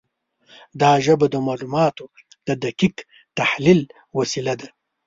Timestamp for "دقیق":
2.63-2.95